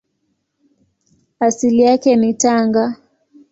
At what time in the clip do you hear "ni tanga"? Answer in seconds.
2.15-2.95